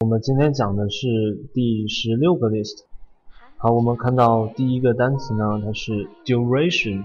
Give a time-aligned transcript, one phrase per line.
[0.00, 1.08] 我们今天讲的是
[1.52, 2.84] 第十六个 list。
[3.56, 7.02] 好，我们看到第一个单词呢，它是 duration，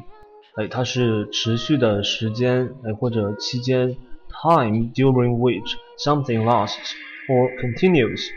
[0.54, 3.98] 哎，它是持续的时间，哎，或者期间
[4.30, 6.92] ，time during which something lasts
[7.28, 8.30] or continues，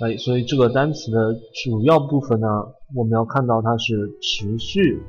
[0.00, 1.34] 哎，所以这个单词的
[1.64, 2.46] 主要部分呢，
[2.94, 5.00] 我们要看到它是持续，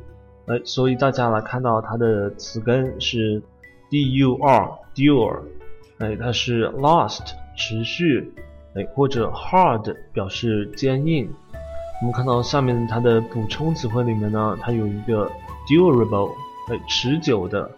[0.46, 3.44] 哎，所以大家来看到它的词根是
[3.92, 5.42] dur，dur，
[5.98, 8.32] 哎，它是 last，持续。
[8.78, 11.28] 哎，或者 hard 表示坚硬。
[12.00, 15.30] 我们看到下面它的补充词汇里面呢，它有一个
[15.68, 16.30] durable，
[16.70, 17.70] 哎，持久的。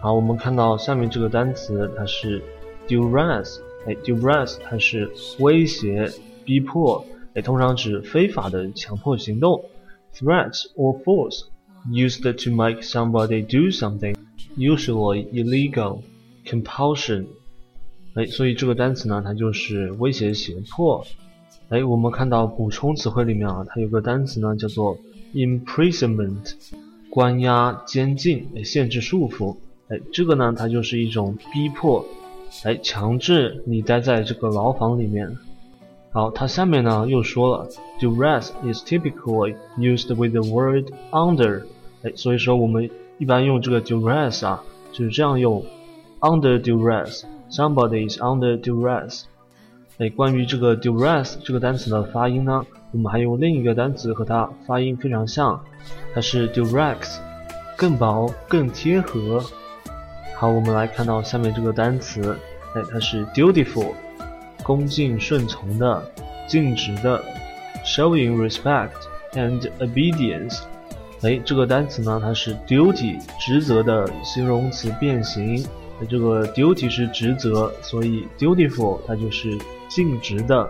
[0.00, 2.42] 好，我们看到下面这个单词，它是
[2.88, 6.10] duress，哎，duress 它是威胁、
[6.44, 9.62] 逼迫，哎，通常指非法的强迫行动。
[10.14, 11.44] threat or force
[11.90, 14.16] used to make somebody do something,
[14.56, 16.00] usually illegal.
[16.46, 17.26] compulsion
[18.14, 21.04] 哎，所以这个单词呢，它就是威胁、胁迫。
[21.68, 24.98] 哎，我们看到补充词汇里面啊，它有个单词呢，叫做
[25.32, 26.54] imprisonment，
[27.08, 29.56] 关押、监禁、哎，限制、束缚。
[29.88, 32.04] 哎，这个呢，它就是一种逼迫，
[32.64, 35.36] 哎，强制你待在这个牢房里面。
[36.10, 37.68] 好，它下面呢又说了
[38.00, 41.62] ，duress is typically used with the word under。
[42.02, 45.64] 哎，所以说我们一般用这个 duress 啊，就是这样用
[46.18, 47.22] ，under duress。
[47.50, 49.22] Somebody is under duress。
[49.98, 55.60] 哎，关于这个 duress 这个单词的发音呢，我们还有另一个单词和它发音非常像，
[56.14, 57.18] 它是 durex，
[57.76, 59.44] 更薄、更贴合。
[60.36, 62.38] 好，我们来看到下面这个单词，
[62.76, 63.94] 哎，它是 dutiful，
[64.62, 66.02] 恭敬顺从的、
[66.46, 67.20] 尽职的
[67.84, 68.92] ，showing respect
[69.32, 70.60] and obedience。
[71.22, 75.66] 哎，这个单词呢，它是 duty，职责的形容词变形。
[76.06, 79.56] 这个 duty 是职责，所以 dutiful 它就是
[79.88, 80.68] 尽职的、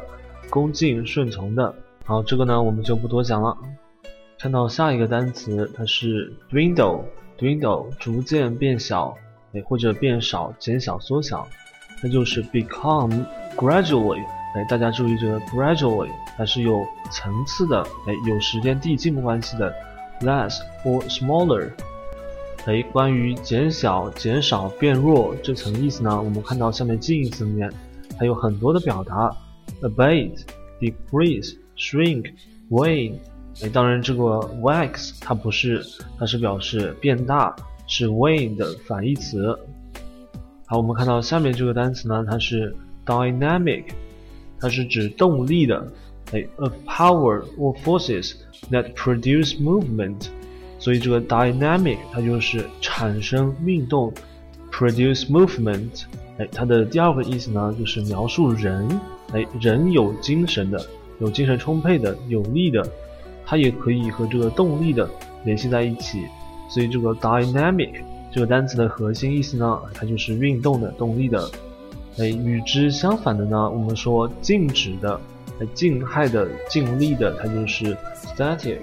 [0.48, 1.74] 恭敬顺从的。
[2.04, 3.56] 好，这个呢我们就不多讲了。
[4.38, 9.14] 看到下一个单词，它是 dwindle，dwindle 逐渐变小，
[9.52, 11.46] 哎或者变少、减小、缩小，
[12.02, 13.24] 那就是 become
[13.56, 14.24] gradually。
[14.56, 19.72] 哎，大家注意这个 gradually 它是有层次的，哎有时间递进关系的
[20.22, 21.70] ，less or smaller。
[22.66, 27.72] 哎，关于减小、减少、变弱这层意思呢，我们看到下面近义词里面
[28.18, 29.34] 还有很多的表达
[29.80, 30.42] ：abate、
[30.78, 32.32] decrease、shrink、
[32.68, 33.14] wane。
[33.62, 34.22] 哎，当然这个
[34.60, 35.82] wax 它不是，
[36.18, 37.56] 它是表示变大，
[37.86, 39.58] 是 wane 的反义词。
[40.66, 43.84] 好，我们看到下面这个单词呢，它是 dynamic，
[44.60, 45.90] 它是指动力的。
[46.32, 48.34] 哎，of power or forces
[48.70, 50.28] that produce movement。
[50.80, 54.12] 所以这个 dynamic 它就是产生运动
[54.72, 56.04] ，produce movement。
[56.38, 58.88] 哎，它的第二个意思呢，就是描述人，
[59.32, 60.82] 哎，人有精神的，
[61.18, 62.82] 有精神充沛的，有力的，
[63.44, 65.06] 它也可以和这个动力的
[65.44, 66.24] 联系在一起。
[66.70, 68.00] 所以这个 dynamic
[68.32, 71.50] 这个单词的核心意思呢，它就是运动的、动力的。
[72.18, 75.20] 哎，与之相反的呢，我们说静止的、
[75.60, 78.78] 哎，静态的、静力的，它就是 static。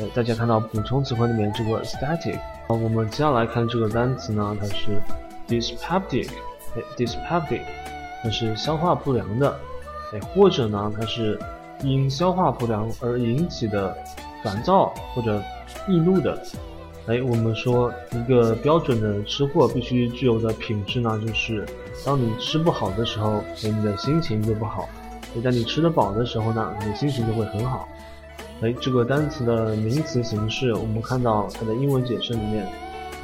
[0.00, 5.00] 呃，大家看到补充词汇里面这个 static，好，我们接下来看这个单词呢，它是
[5.46, 6.28] dyspeptic，
[6.74, 7.60] 哎，dyspeptic，
[8.20, 9.56] 它是消化不良的，
[10.12, 11.38] 哎，或者呢，它是
[11.84, 13.96] 因消化不良而引起的
[14.42, 15.40] 烦躁或者
[15.86, 16.42] 易怒的，
[17.06, 21.64] 哎，我们说一个标准的吃货必须具有的品质呢，就是
[22.04, 24.88] 当你吃不好的时候，哎，你的心情就不好；，
[25.36, 27.88] 哎，当你吃得饱的时候呢，你心情就会很好。
[28.60, 32.66] 哎，这个单词的名词形式，我们看到它的英文解释里面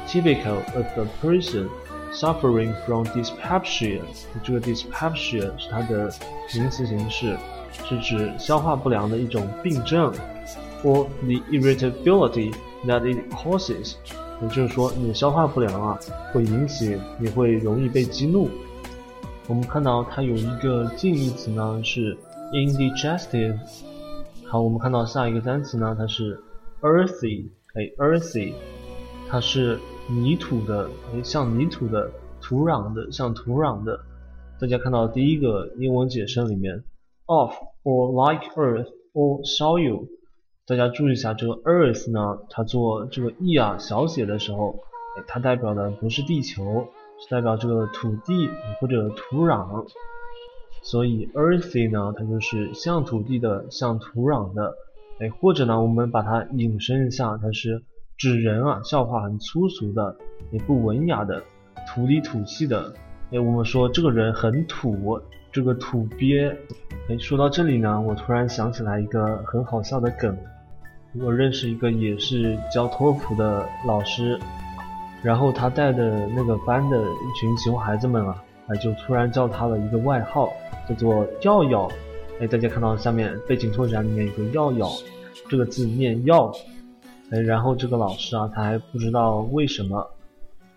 [0.07, 1.67] ，typical of a person
[2.13, 4.01] suffering from dyspepsia，
[4.43, 6.13] 这个 dyspepsia 是它的
[6.53, 7.35] 名词形式，
[7.89, 10.13] 是指消化不良的一种病症
[10.83, 12.53] ，or the irritability
[12.85, 13.93] that it causes，
[14.41, 15.97] 也就是说你消化不良啊，
[16.33, 18.49] 会引起你会容易被激怒。
[19.47, 22.15] 我们看到它有一个近义词呢，是
[22.53, 23.57] indigestive。
[24.51, 26.37] 好，我们看到下一个单词呢，它是
[26.81, 28.53] earthy，哎，earthy，
[29.29, 32.11] 它是泥土的，哎，像泥土的，
[32.41, 34.01] 土壤的，像土壤的。
[34.59, 36.83] 大家看到第一个英文解释里面
[37.27, 37.53] ，of
[37.85, 40.09] or like earth or soil，
[40.67, 44.81] 大家注意一下这个 earth 呢，它做这个 e 啊小写的时候，
[45.15, 46.89] 哎，它代表的不是地球，
[47.21, 48.49] 是代表这个土地
[48.81, 49.85] 或者土壤。
[50.81, 54.73] 所以 earthy 呢，它就是像土地的，像土壤的，
[55.19, 57.83] 哎，或者呢，我们把它引申一下，它是
[58.17, 60.15] 指人啊，笑话很粗俗的，
[60.51, 61.43] 也不文雅的，
[61.87, 62.93] 土里土气的，
[63.31, 66.49] 哎，我们说这个人很土，这个土鳖。
[67.09, 70.35] 哎，说到这里呢，我突然想起来一个很好笑的梗。
[71.19, 74.39] 我认识一个也是教托福的老师，
[75.21, 80.53] 然后他带的那个班的一群熊孩子们啊，哎，就突然叫他了一个外号，
[80.87, 81.91] 叫做“耀耀”。
[82.39, 84.89] 哎，大家看到下面背景拓展里面有个“耀耀”
[85.49, 86.51] 这个字念“耀”。
[87.31, 90.09] 哎，然后这个老师啊，他还不知道为什么。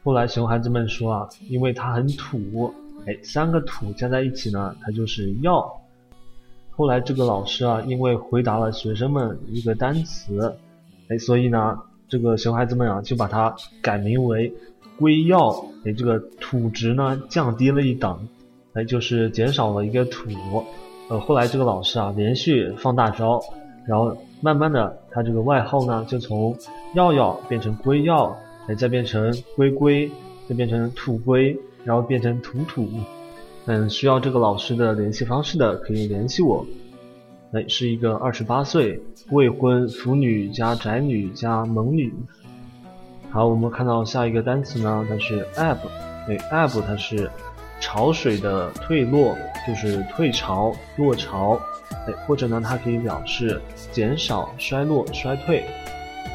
[0.03, 2.73] 后来熊孩子们说啊，因为他很土。
[3.07, 5.71] 哎，三个土加在一起呢，它就是“耀”。
[6.77, 10.57] 后来这个老师啊，因为回答了学生们一个单词，
[11.09, 14.51] 哎，所以呢，这个熊孩子们啊，就把它改名为
[14.99, 18.27] “硅药”，哎，这个土值呢降低了一档，
[18.75, 20.31] 哎，就是减少了一个土。
[21.09, 23.41] 呃，后来这个老师啊，连续放大招，
[23.87, 26.57] 然后慢慢的，他这个外号呢，就从
[26.95, 28.35] “药药”变成“龟药”，
[28.69, 30.11] 哎，再变成“龟龟”，
[30.49, 31.55] 再变成“土龟”，
[31.85, 32.89] 然后变成“土土”。
[33.67, 36.67] 嗯，需要这个老师的联系方式的可以联系我。
[37.53, 39.01] 哎，是一个二十八岁
[39.31, 42.13] 未婚腐女加宅女加萌女。
[43.35, 45.79] 好，我们看到下一个单词呢，它是 ebb。
[46.29, 47.29] 哎，ebb 它是
[47.81, 49.37] 潮水的退落，
[49.67, 51.59] 就是退潮、落潮。
[52.07, 53.61] 哎，或者呢，它可以表示
[53.91, 55.65] 减少、衰落、衰退。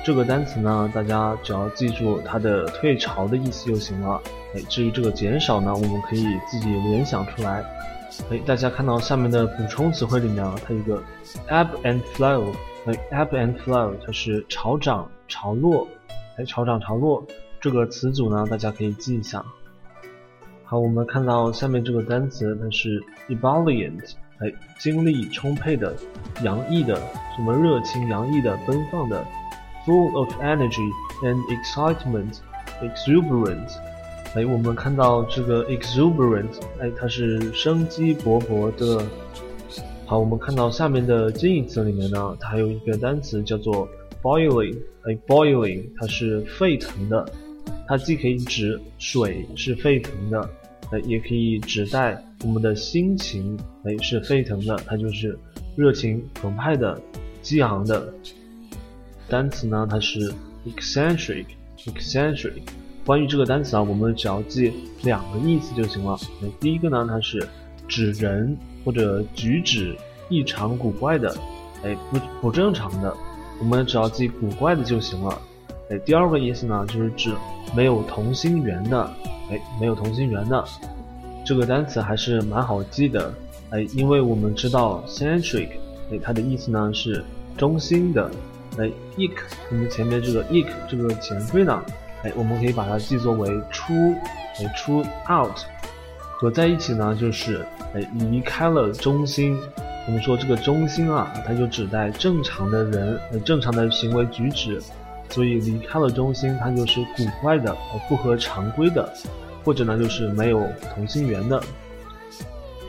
[0.03, 4.21] 这个单词呢，大家只要记住它的退潮的意思就行了。
[4.53, 7.63] 哎，至于这个减少呢，我们可以自己联想出来。
[8.29, 11.01] 哎，大家看到下面的补充词汇里面啊，它有个
[11.47, 12.53] ebb and flow。
[12.87, 15.87] 哎，ebb and flow 它是潮涨潮落。
[16.39, 17.27] 哎，潮涨潮落
[17.59, 19.43] 这个词组呢，大家可以记一下。
[20.63, 24.13] 好，我们看到下面这个单词，它是 ebullient。
[24.37, 24.49] 哎，
[24.79, 25.93] 精力充沛的、
[26.41, 26.95] 洋溢的、
[27.35, 29.21] 什么热情洋溢的、奔放的
[29.85, 30.89] ，full of energy
[31.21, 33.75] and excitement，exuberant。
[34.33, 39.05] 哎，我们看到这个 exuberant，哎，它是生机勃勃的。
[40.05, 43.89] 好，我们看到下面的近义词里面呢，它还有一个单词叫做
[44.21, 47.31] boiling，哎，boiling，它是沸腾的。
[47.87, 50.49] 它既可以指水是沸腾的，
[50.91, 55.37] 哎，也可以指代我们的心情，哎，是沸腾的，它就是
[55.75, 56.99] 热情澎湃的、
[57.41, 58.13] 激昂的。
[59.27, 60.31] 单词呢，它是
[60.65, 62.61] eccentric，eccentric。
[63.05, 64.71] 关于这个单词啊，我们只要记
[65.03, 66.19] 两个意思就行了。
[66.43, 67.47] 哎第一个呢，它是
[67.87, 68.55] 指人
[68.85, 69.95] 或者举止
[70.29, 71.35] 异常古怪的，
[71.83, 73.15] 哎，不不正常的，
[73.59, 75.41] 我们只要记古怪的就行了。
[75.89, 77.33] 哎，第二个意思呢，就是指
[77.75, 79.03] 没有同心圆的，
[79.49, 80.63] 哎，没有同心圆的，
[81.45, 83.33] 这个单词还是蛮好记的，
[83.71, 85.69] 哎，因为我们知道 centric，
[86.11, 87.23] 哎，它的意思呢是
[87.57, 88.29] 中心的，
[88.77, 89.31] 哎，ic，
[89.71, 91.83] 我们前面这个 ic 这个前缀呢。
[92.21, 93.93] 哎，我们可以把它记作为出，
[94.57, 94.99] 哎，出
[95.31, 95.57] out，
[96.37, 99.57] 合在一起呢，就是哎离开了中心。
[100.07, 104.81] 我们说这个中心啊，它就指代正常的人，呃，正常的行为举止。
[105.29, 109.07] 所以离开了中心，它就是古怪的，呃，不合常规的，
[109.63, 111.61] 或者呢就是没有同心圆的。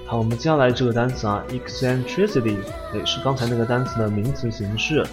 [0.06, 2.56] 好，我们接下来这个单词啊，eccentricity，
[2.94, 5.06] 哎，是刚才那个单词的名词形式。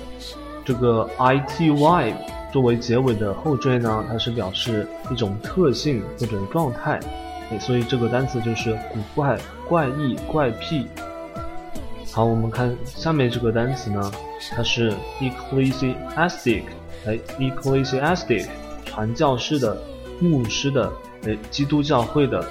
[0.63, 2.13] 这个 i t y。
[2.49, 6.97] 作为结尾的后缀呢，它是表示一种特性或者状态，
[7.51, 10.87] 哎所以这个单词就是古怪、怪异、怪癖。
[12.17, 14.11] 好，我们看下面这个单词呢，
[14.49, 16.63] 它是 ecclesiastic，
[17.05, 18.47] 哎，ecclesiastic，
[18.83, 19.79] 传教士的、
[20.19, 20.91] 牧师的，
[21.27, 22.43] 哎，基督教会的。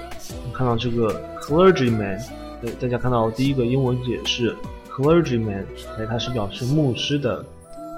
[0.54, 2.16] 看到这个 clergyman，
[2.62, 4.54] 哎，大家看到第一个英文解释
[4.88, 5.64] clergyman，
[5.98, 7.44] 哎，它是表示牧师的。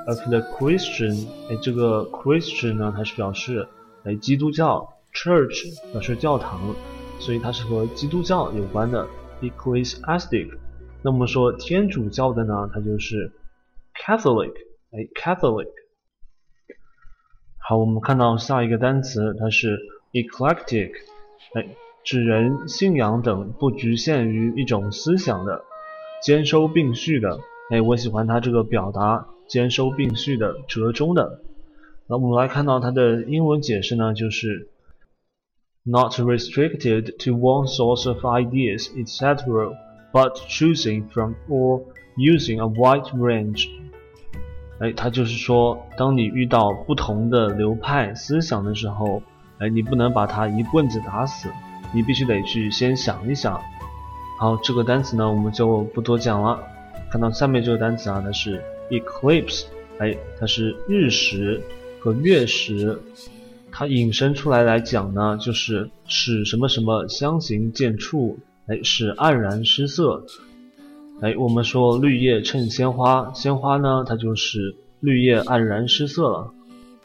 [0.07, 3.69] Of the Christian，哎，这个 Christian 呢，它是表示
[4.05, 6.75] 哎基督教，Church 表示教堂，
[7.19, 9.07] 所以它是和基督教有关的
[9.43, 10.49] ，Ecclesiastic。
[11.03, 13.33] 那么说天主教的呢，它就是
[13.95, 14.55] Catholic，
[14.93, 15.69] 哎，Catholic。
[17.59, 19.79] 好，我们看到下一个单词，它是
[20.13, 20.93] Eclectic，
[21.55, 25.65] 哎，指人信仰等不局限于一种思想的，
[26.23, 27.39] 兼收并蓄的，
[27.71, 29.29] 哎，我喜欢它这个表达。
[29.49, 31.41] 兼收并蓄的、折中的。
[32.07, 34.69] 那我们来看到它的英文解释呢，就是
[35.85, 39.75] not restricted to one source of ideas, etc.,
[40.13, 41.83] but choosing from or
[42.17, 43.69] using a wide range。
[44.79, 49.23] 哎，它就是说，当你遇到不同的流派思想的时候，
[49.59, 51.49] 哎，你不能把它一棍子打死，
[51.95, 53.61] 你必须得去先想一想。
[54.39, 56.63] 好，这个单词呢，我们就不多讲了。
[57.11, 58.63] 看到下面这个单词啊，它是。
[58.91, 59.67] Eclipse，
[59.99, 61.61] 哎，它是日食
[62.01, 62.99] 和月食，
[63.71, 68.37] 它引申出来来讲呢，就是使什么什么相形见绌，
[68.69, 70.25] 哎，是黯然失色。
[71.21, 76.53] 哎，我们说绿叶衬鲜花，鲜花呢，它就是绿叶黯然失色了。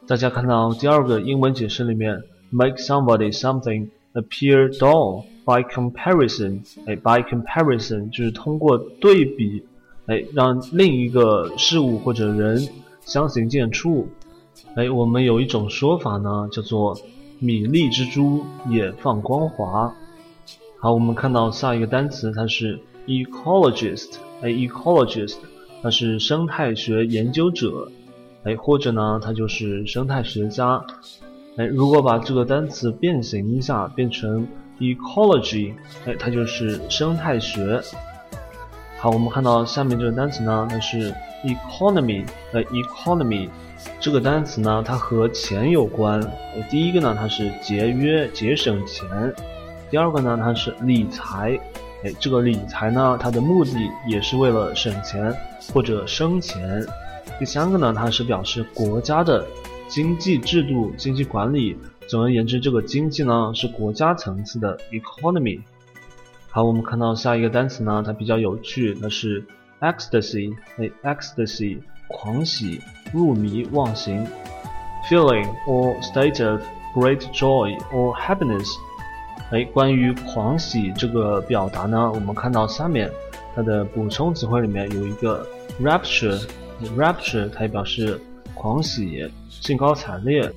[0.05, 6.59] 大家看到第二个英文解释里面，make somebody something appear dull by comparison。
[6.85, 9.63] 哎，by comparison 就是通过对比，
[10.07, 12.67] 哎，让另一个事物或者人
[13.05, 14.05] 相形见绌。
[14.75, 16.97] 哎，我们有一种说法呢，叫做
[17.39, 19.95] 米粒之珠也放光华。
[20.83, 22.77] 好，我们看到下一个单词，它是。
[23.07, 25.37] ecologist，哎，ecologist，
[25.81, 27.89] 它是生态学研究者，
[28.43, 30.85] 哎，或者呢，它就是生态学家，
[31.55, 34.45] 哎，如果把这个单词变形一下，变成
[34.79, 35.73] ecology，
[36.05, 37.81] 哎，它就是生态学。
[38.99, 41.13] 好，我们看到下面这个单词呢，它是
[41.45, 43.47] economy，哎，economy，
[44.01, 46.21] 这个单词呢，它和钱有关。
[46.69, 49.07] 第一个呢，它是节约、节省钱；
[49.93, 51.55] 第二个呢，它是理财。
[52.03, 55.31] 哎，这个理财呢，它的目的也是为了省钱
[55.71, 56.83] 或者生钱。
[57.37, 59.45] 第三个呢，它是表示国家的
[59.87, 61.77] 经济制度、经济管理。
[62.07, 65.61] 总而言之，这个经济呢是国家层次的 economy。
[66.49, 69.45] 好，我们看到下一个单词呢，它比较有趣，它是
[69.79, 70.55] ecstasy。
[70.77, 72.81] 哎，ecstasy，狂喜、
[73.13, 74.25] 入迷、忘形
[75.07, 76.61] ，feeling or state of
[76.95, 78.67] great joy or happiness。
[79.53, 83.07] 哎，关于狂喜这个表达呢，我们看到下面
[83.55, 85.45] 它的补充词汇里面有一个
[85.79, 88.19] rapture，rapture 它也表示
[88.55, 90.51] 狂喜、兴高采烈。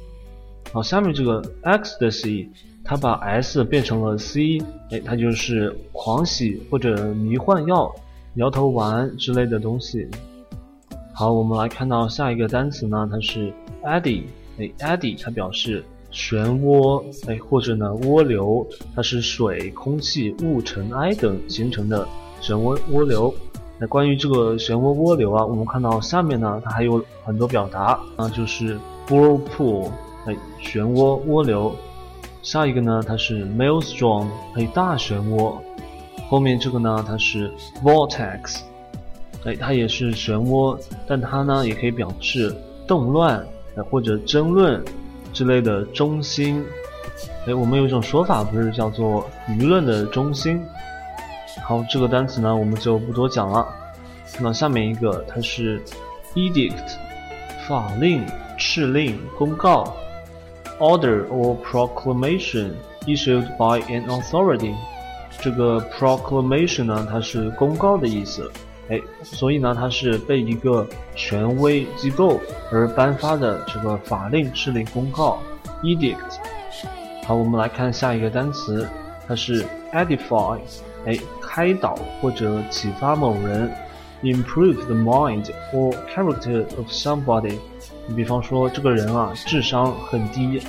[0.73, 2.49] 好，下面这个 ecstasy，
[2.83, 7.95] 它把 s 变成了 c，哎，它就是狂喜或者迷幻药、
[8.37, 10.09] 摇头丸之类的东西。
[11.13, 14.23] 好，我们来看到下一个单词呢，它是 eddy，
[14.59, 15.85] 哎，eddy 它表示。
[16.17, 22.09] 漩涡，哎，或者呢涡流，它是水、空气、雾、尘埃等形成的
[22.41, 23.33] 漩涡涡流。
[23.79, 29.91] 那关于这个漩涡涡流啊，我们看到下面呢，它还有很多表达啊，就是 whirlpool，
[30.25, 31.77] 哎，漩涡涡流。
[32.41, 35.53] 下一个呢，它是 maelstrom，哎，大漩涡。
[36.31, 37.53] 后面这个呢，它是
[37.85, 38.61] vortex，
[39.45, 42.57] 哎，它也是漩涡，但它呢也可以表示
[42.89, 43.47] 动乱，
[43.77, 44.83] 哎，或者争论。
[45.37, 46.65] 之类的中心，
[47.47, 50.65] 哎，我们有一种说法，不是叫做舆论的中心。
[51.63, 53.69] 好，这个单词呢，我们就不多讲了。
[54.33, 55.83] 看到下面一个，它是
[56.35, 56.97] edict，
[57.69, 58.25] 法令、
[58.59, 59.95] 敕令、公告
[60.79, 62.71] ；order or proclamation
[63.05, 64.75] issued by an authority。
[65.39, 68.51] 这个 proclamation 呢，它是公告的意思。
[68.89, 72.41] 哎，所以呢，它是被一个权威机构
[72.71, 75.39] 而颁发的这个法令、敕令、公告
[75.83, 76.17] （edict）。
[77.25, 78.89] 好，我们来看下一个单词，
[79.27, 80.59] 它是 edify，
[81.05, 83.69] 哎，开导或者启发某人
[84.23, 87.59] ，improve the mind or character of somebody。
[88.07, 90.63] 你比方说，这个人啊，智商很低，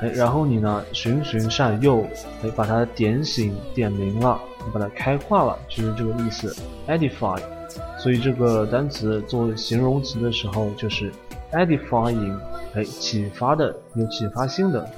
[0.00, 2.02] 哎，然后你呢，循循善诱，
[2.42, 6.56] 哎，把他点醒、点明了，你把他开化了，就是这个意思
[6.86, 7.38] ，edify。
[7.98, 11.10] 所以这个单词作为形容词的时候，就是
[11.50, 12.38] edifying，
[12.72, 14.88] 哎，启发的，有启发性的。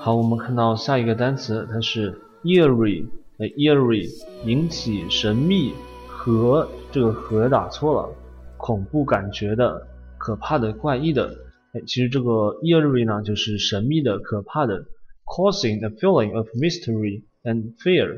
[0.00, 3.04] 好，我们看到下一个单词，它是 eerie，
[3.38, 4.10] 哎，eerie，
[4.46, 5.74] 引起神秘
[6.08, 8.08] 和这个和打错了，
[8.56, 11.36] 恐怖感觉的，可怕的，怪异的。
[11.74, 14.86] 哎，其实这个 eerie 呢，就是神秘的，可怕的
[15.26, 18.16] ，causing a feeling of mystery and fear。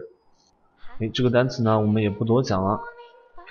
[1.00, 2.78] 哎，这个单词呢，我们也不多讲了。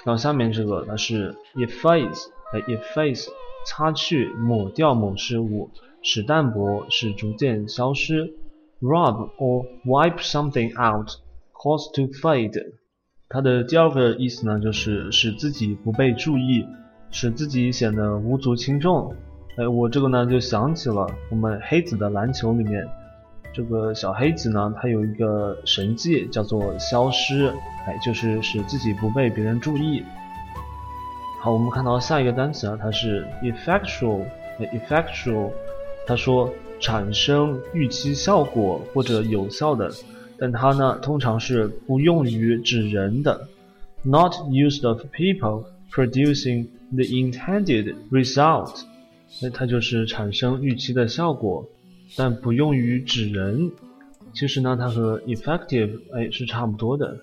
[0.06, 3.28] 到下面这个，它是 efface，哎，efface，
[3.66, 5.70] 擦去、抹掉某事物，
[6.02, 8.34] 使淡薄，使逐渐消失。
[8.80, 12.74] rub or wipe something out，cause to fade。
[13.28, 16.64] 它的第二个意思呢，就是使自己不被注意，
[17.10, 19.16] 使自己显得无足轻重。
[19.58, 22.88] 哎，我这个呢就想起了我们黑子的篮球里面。
[23.58, 27.52] 这个小黑子呢，他有一个神迹叫做消失，
[27.88, 30.04] 哎，就是使自己不被别人注意。
[31.40, 35.50] 好，我们看到下一个单词啊，它是 effectual，effectual，
[36.06, 39.90] 他说产生预期效果或者有效的，
[40.38, 43.48] 但它呢通常是不用于指人的
[44.04, 48.84] ，not used of people producing the intended result，
[49.42, 51.66] 那它就是产生预期的效果。
[52.16, 53.72] 但不用于指人，
[54.34, 57.18] 其实呢，它和 effective 哎是差不多的。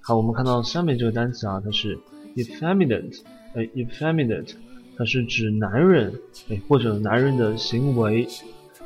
[0.00, 1.98] 好，我们看到下面这个单词啊，它是
[2.36, 3.20] effeminate，
[3.54, 4.54] 哎，effeminate，
[4.96, 6.12] 它是指男人
[6.48, 8.26] 哎或者男人的行为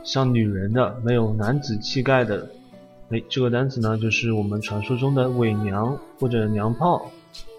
[0.03, 2.51] 像女人的，没有男子气概的。
[3.11, 7.11] 哎，这个单词呢就是我们传说中的伪娘或者娘炮。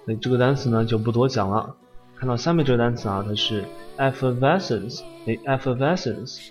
[0.08, 1.76] 哎，这个单词呢就不多讲了。
[2.18, 3.64] 看到下面这个单词啊，它是
[3.98, 5.02] effervescence。
[5.26, 6.50] 哎，effervescence，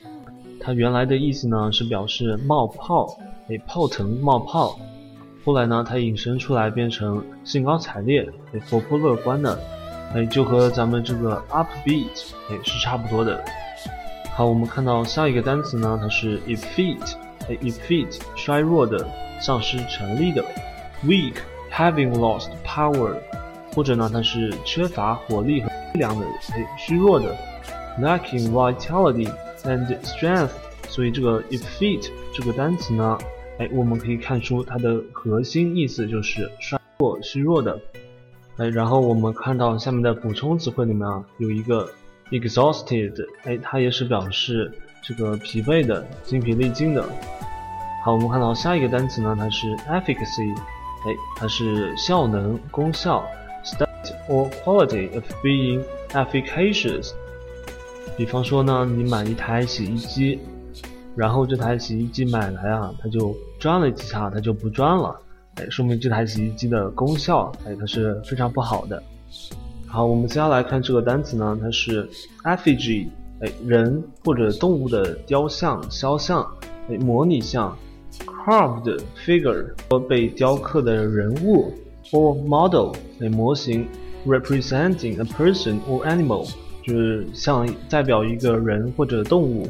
[0.64, 3.18] 它原来的意思呢是表示冒泡，
[3.50, 4.78] 哎，泡腾冒泡。
[5.44, 9.58] 后来呢，它引申出来变成兴高采烈、哎，活泼乐观的，
[10.14, 13.44] 哎，就和咱们这个 upbeat 哎是差不多的。
[14.34, 17.14] 好，我们看到下一个单词呢，它是 effete，
[17.46, 19.06] 哎，effete 衰弱的、
[19.38, 20.42] 丧失权力的
[21.04, 23.14] ；weak，having lost power，
[23.74, 27.36] 或者呢它是缺乏火力和力量的、哎，虚弱的
[28.00, 29.30] ；lacking vitality
[29.64, 30.50] and strength。
[30.88, 33.18] 所以这个 effete 这个单词呢。
[33.56, 37.80] 哎，我们可以看出它的核心意思就是衰弱、虚弱的。
[38.56, 41.88] 哎，然后我们看到下面的补充词汇里面啊，有一个
[42.32, 44.72] exhausted，哎，它也是表示
[45.04, 47.08] 这个疲惫的、精疲力尽的。
[48.04, 50.52] 好，我们看到下一个单词呢，它是 efficacy，
[51.06, 53.24] 哎，它是效能、功效
[53.64, 53.86] ，state
[54.28, 55.80] or quality of being
[56.10, 57.12] efficacious。
[58.16, 60.38] 比方说呢，你买一台洗衣机。
[61.16, 65.16] 然后这台洗衣机买来啊，它就转了几下，它就不转了，
[65.54, 69.00] 哎，说明这台洗衣机的功效，哎，它是非常不好的。
[69.86, 72.10] 好，我们接下来看这个单词呢，它是
[72.42, 73.06] effigy，
[73.42, 76.44] 哎，人或者动物的雕像、肖像，
[76.90, 77.78] 哎，模拟像
[78.26, 81.72] ，carved figure，或被雕刻的人物
[82.10, 83.86] ，or model，哎，模型
[84.26, 86.52] ，representing a person or animal，
[86.86, 89.68] 就是像代表一个人或者动物。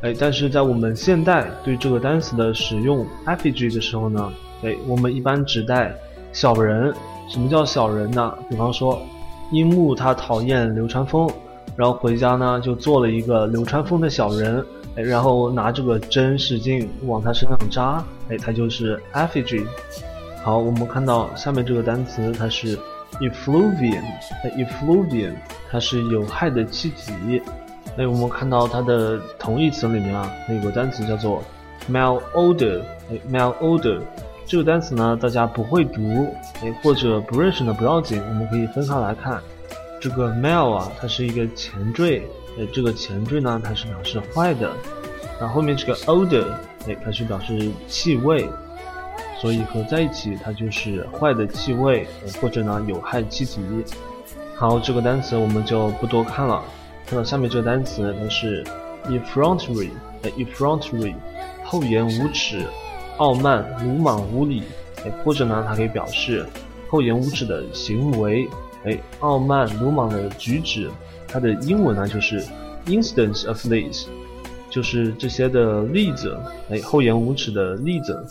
[0.00, 5.94] 哎，但是在我们现代对这个单词的使用 effigy 的时候呢，哎，我们一般指代
[6.32, 6.94] 小人。
[7.26, 8.34] 什么叫小人呢？
[8.50, 9.00] 比方说，
[9.50, 11.26] 樱木他讨厌流川枫，
[11.74, 14.62] 然后回家呢就做了一个流川枫的小人，
[14.94, 19.64] 哎，然后拿这个针使劲往他身上扎，哎，他就是 effigy。
[20.42, 22.78] 好，我们看到下面这个单词，它是
[23.20, 24.02] effluvium，
[24.42, 25.34] 哎，effluvium，
[25.70, 27.42] 它是有害的气体。
[27.96, 31.42] 哎，我们看到它的同义词里面啊，有个单词叫做
[31.90, 32.80] malodor。
[33.10, 34.00] 哎，malodor
[34.46, 36.26] 这个单词呢，大家不会读，
[36.62, 39.40] 哎，或者不认识呢不要紧，我们可以分开来看。
[40.00, 42.22] 这个 mal 啊，它是一个前缀，
[42.58, 44.70] 哎，这个前缀呢，它是表示坏的。
[45.40, 46.44] 那后面这个 odor，
[46.86, 48.48] 哎，它是表示气味，
[49.40, 52.06] 所以合在一起，它就是坏的气味，
[52.40, 53.60] 或者呢有害气体。
[54.54, 56.62] 好，这个单词我们就不多看了。
[57.06, 58.64] 看到下面这个单词，它是
[59.08, 59.90] effrontery，
[60.22, 61.14] 哎，effrontery，
[61.64, 62.64] 厚颜无耻、
[63.18, 64.62] 傲慢、鲁莽无礼，
[65.04, 66.46] 哎，或者呢，它可以表示
[66.88, 68.48] 厚颜无耻的行为，
[68.84, 70.90] 哎，傲慢鲁莽的举止。
[71.26, 72.42] 它的英文呢就是
[72.86, 74.06] instance of this，
[74.70, 76.38] 就是这些的例子，
[76.70, 78.24] 哎，厚颜无耻的例子。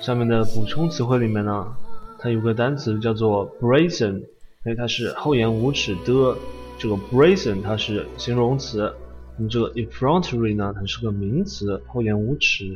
[0.00, 1.76] 上面的补充词汇里面呢，
[2.18, 4.24] 它有个单词叫做 brazen，
[4.64, 6.36] 哎，它是厚颜无耻的。
[6.78, 8.94] 这个 brazen 它是形容词，
[9.36, 12.74] 那么这个 effrontery 呢，它是个名词，厚颜无耻。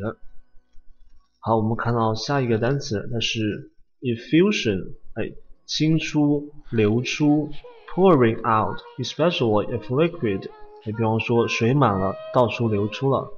[1.40, 3.70] 好，我们看到下一个单词，它是
[4.02, 5.32] effusion，哎，
[5.64, 7.48] 倾出、流出
[7.94, 10.50] ，pouring out，especially if liquid，
[10.84, 13.32] 哎，比方说水满了，到处流出了，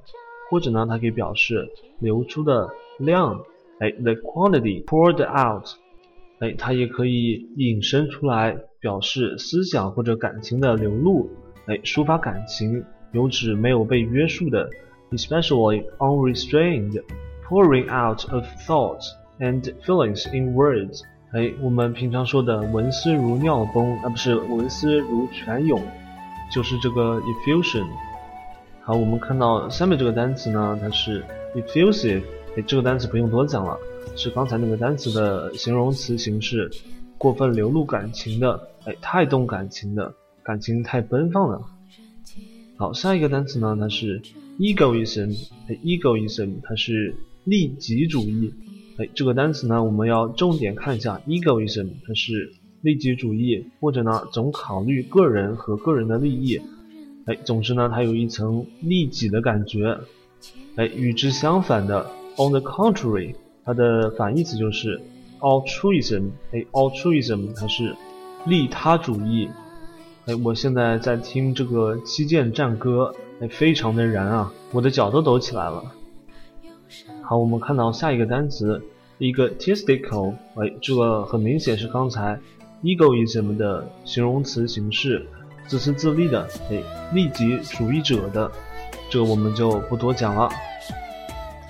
[0.51, 1.69] 或者呢，它可以表示
[1.99, 3.45] 流出的量，
[3.79, 5.67] 哎，the quantity poured out，
[6.39, 8.57] 哎，它也可以引申出来。
[8.79, 11.27] 表示思想或者感情的流露，
[11.65, 14.69] 哎，抒发感情，有指没有被约束的
[15.11, 17.01] ，especially unrestrained
[17.43, 19.09] pouring out of thoughts
[19.39, 21.01] and feelings in words。
[21.31, 25.81] 哎，我们平常说的文思如尿崩，啊，不是文思如泉涌，
[26.53, 27.87] 就是这个 effusion。
[28.83, 32.21] 好，我们看到下面这个单词呢，它是 effusive。
[32.57, 33.77] 哎，这个单词不用多讲了，
[34.15, 36.69] 是刚才那个单词的形容词形式。
[37.19, 41.59] 过分流露感情的，哎，太动感情的，感情太奔放了。
[42.75, 44.21] 好，下一个单词呢，它是
[44.59, 45.35] egoism，
[45.67, 48.53] 哎，egoism 它是利己主义。
[48.97, 56.61] 哎，这个单词呢，我们要重点看一下 egoism，它是利己主义，或者呢，总考虑个人和个人的利益。
[57.25, 59.97] 哎，总之呢，它有一层利己的感觉。
[60.75, 65.01] 哎，与之相反的，on the contrary，它的反义词就是。
[65.39, 67.95] altruism，哎，altruism 它是
[68.47, 69.47] 利他主义。
[70.25, 75.83] 哎，我现在在听这个七剑战歌，哎，非常的燃啊，我的脚都抖起来了。
[77.21, 78.81] 好，我们看到下一个单词
[79.19, 82.39] ，egotistical，哎，这个很明显是刚才
[82.81, 85.23] egoism 的形容词形式，
[85.67, 86.81] 自私自利的，哎，
[87.13, 88.51] 利己主义者的，
[89.07, 90.49] 这我们就不多讲了。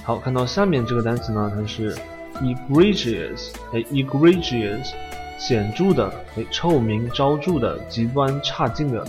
[0.07, 1.93] 好，看到下面这个单词呢，它是
[2.35, 4.93] egregious，哎，egregious，
[5.37, 9.05] 显著的，哎，臭名昭著的，极端差劲的，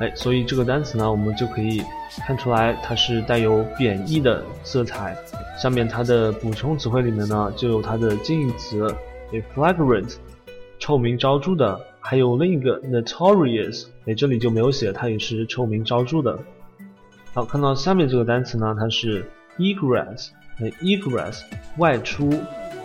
[0.00, 1.80] 哎，所以这个单词呢，我们就可以
[2.26, 5.16] 看出来它是带有贬义的色彩。
[5.56, 8.84] 下面它的补充词汇里面呢，就有它的近义词，
[9.32, 10.16] 哎，flagrant，
[10.80, 16.36] 臭名昭著的，还有另一个 notorious，哎，这里就没有写，它也是臭名昭著的。
[17.32, 19.24] 好，看到下面这个单词呢，它是
[19.58, 20.28] egress，
[20.60, 21.40] 哎，egress，
[21.78, 22.28] 外出、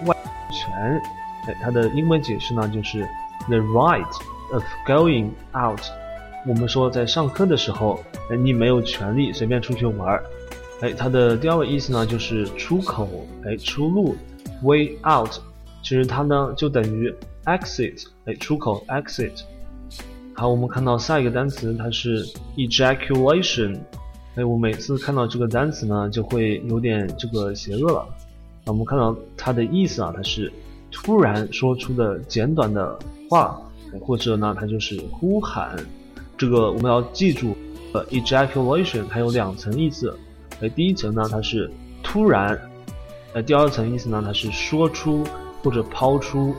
[0.05, 0.15] 外
[0.51, 1.01] 权，
[1.47, 3.01] 哎，它的英文解释呢就是
[3.47, 4.05] the right
[4.51, 5.81] of going out。
[6.45, 10.23] 我们说在上课的时候，哎，你没有权利随便出去玩儿，
[10.81, 13.09] 哎，它的第二个意思呢就是出口，
[13.45, 14.15] 哎，出路
[14.63, 15.31] ，way out，
[15.81, 17.13] 其实它呢就等于
[17.45, 19.41] exit，哎，出口，exit。
[20.35, 22.23] 好，我们看到下一个单词，它是
[22.55, 23.79] ejaculation。
[24.37, 28.07] 哎，我每次看到这个单词呢，就会有点这个邪恶了。
[28.63, 30.53] 那我们看到它的意思啊，它是
[30.91, 33.59] 突然说出的简短的话，
[33.99, 35.75] 或者呢，它就是呼喊。
[36.37, 37.55] 这个我们要记住，
[37.93, 40.15] 呃，ejaculation 它有两层意思。
[40.59, 41.67] 哎，第一层呢，它是
[42.03, 42.55] 突然；
[43.33, 45.23] 呃，第二层意思呢，它是说出
[45.63, 46.53] 或者抛出。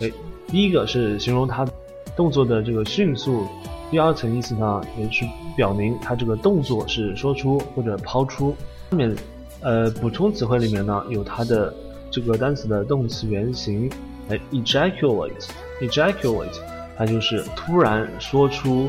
[0.00, 0.12] 哎，
[0.48, 1.66] 第一个是形容它
[2.14, 3.46] 动作的这个迅速。
[3.90, 5.24] 第二层意思呢，也是
[5.56, 8.54] 表明它这个动作是说出或者抛出。
[8.90, 9.14] 下面，
[9.60, 11.72] 呃，补充词汇里面呢有它的
[12.10, 13.90] 这个单词的动词原形，
[14.28, 16.58] 哎，ejaculate，ejaculate，
[16.96, 18.88] 它就是突然说出，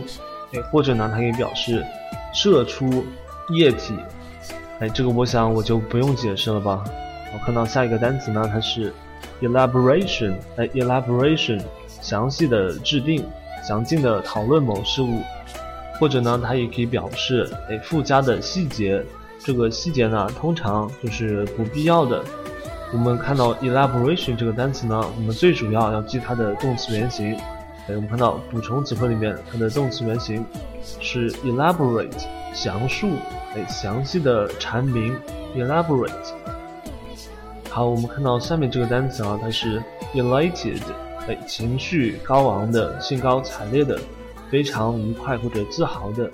[0.54, 1.86] 哎，或者呢它可以表示
[2.34, 3.04] 射出
[3.49, 3.93] 液体，
[4.80, 6.84] 哎，这个我想我就不用解释了吧。
[7.34, 8.93] 我看到下一个单词呢，它是
[9.41, 11.62] elaboration，哎，elaboration，
[12.01, 13.23] 详细的制定。
[13.63, 15.21] 详尽的讨论某事物，
[15.99, 19.03] 或者呢，它也可以表示哎附加的细节。
[19.38, 22.23] 这个细节呢，通常就是不必要的。
[22.91, 27.36] 我们看到 elaboration 这个单词呢，我们最主要要记它的动词原形。
[27.88, 30.43] 哎，我们看到补充词汇里面，它的动词原形
[30.99, 32.10] 是 elaborate，
[32.53, 33.10] 详述，
[33.53, 35.15] 哎，详细的阐明
[35.55, 36.10] ，elaborate。
[37.69, 39.84] 好，我们看到下面这个单词啊，它是
[40.15, 40.81] elated。
[41.27, 43.99] 哎，情绪高昂的、兴高采烈的、
[44.49, 46.29] 非常愉快或者自豪的，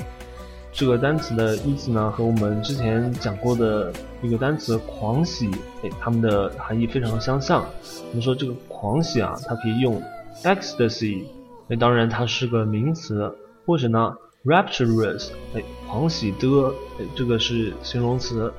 [0.72, 5.50] 这个单词的意思呢，和我们之前讲过的一个单词“狂喜”
[5.84, 7.66] 哎，它们的含义非常相像。
[8.10, 10.02] 我们说这个“狂喜”啊，它可以用
[10.44, 11.26] “ecstasy”，
[11.70, 13.34] 哎，当然它是个名词，
[13.66, 18.52] 或者呢 “rapturous”，哎，狂喜的，哎，这个是形容词。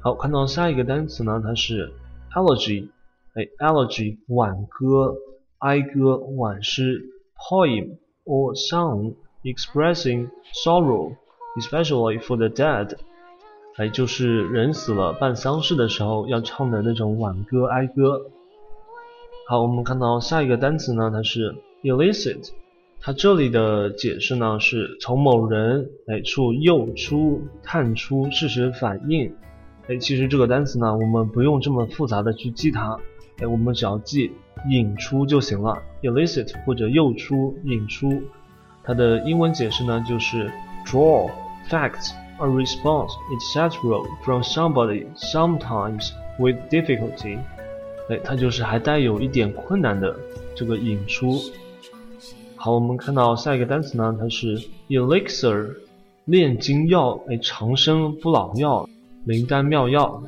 [0.00, 1.92] 好，看到下一个单词呢，它是
[2.34, 2.88] “allergy”。
[3.34, 5.14] 哎，elegy 挽歌、
[5.58, 7.04] 哀歌、挽诗
[7.36, 7.98] ，poem
[8.28, 11.16] or song expressing sorrow,
[11.56, 12.96] especially for the dead。
[13.76, 18.26] 哎，就是人死了办丧事的时候要唱的那种挽歌、哀歌。
[19.46, 22.50] 好，我们看到下一个单词呢，它是 illicit。
[23.00, 29.32] 它这里的解释呢，是从某人哎处诱出、探出事实反应。
[29.86, 32.98] 哎，其实这个单词呢，我们不用这么复杂的去记它。
[33.40, 34.32] 哎，我们只要记
[34.68, 38.22] 引出就行了，elicit 或者诱出、引出，
[38.82, 40.50] 它的英文解释呢就是
[40.84, 41.30] draw
[41.68, 44.04] facts, a response, etc.
[44.24, 47.38] from somebody, sometimes with difficulty。
[48.08, 50.16] 哎，它就是还带有一点困难的
[50.56, 51.38] 这个引出。
[52.56, 55.76] 好，我们看到下一个单词呢，它是 elixir，
[56.24, 58.88] 炼金药，哎，长生不老药，
[59.24, 60.20] 灵丹妙药。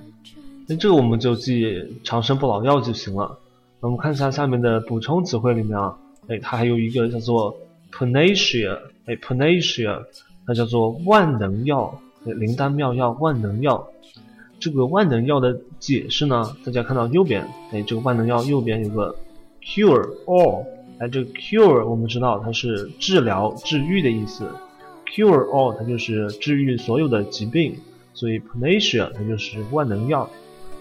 [0.70, 3.36] 那这个我们就记长生不老药就行了。
[3.80, 7.56] 我们看一下下面的补充词汇里面啊，哎，它还有一个叫做
[7.90, 10.00] panacea，哎，panacea，
[10.46, 13.84] 它叫做万能药，灵丹妙药，万能药。
[14.60, 19.12] 这个万能药的解释呢，大家看到右边，哎，这个万能药右边有个
[19.60, 20.64] cure all，
[21.00, 24.48] 哎，这个 cure 我们知道它是治疗、治愈的意思
[25.12, 27.74] ，cure all 它就是治愈所有的疾病，
[28.14, 30.30] 所以 panacea 它就是万能药。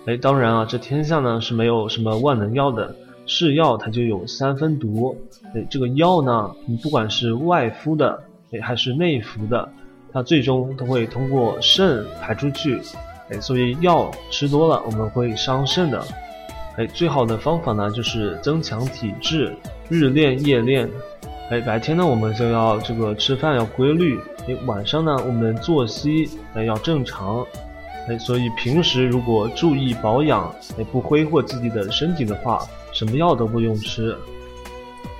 [0.06, 5.16] 哎，当然啊，这天下呢是没有什么万能药的，是药它就有三分毒。
[5.54, 8.20] 哎，这个药呢，你不管是外敷的，
[8.52, 9.70] 哎，还是内服的，
[10.12, 12.82] 它最终都会通过肾排出去。
[13.30, 16.04] 哎，所以药吃多了我们会伤肾的。
[16.78, 19.54] 哎，最好的方法呢就是增强体质，
[19.90, 20.90] 日练夜练。
[21.52, 27.46] 哎，白天呢我们就要这个吃饭要规律，哎，晚上呢我们作息哎要正常。
[28.08, 34.16] 哎，所以平时如果注意保养，哎，不挥霍自己的身体的话，什么药都不用吃。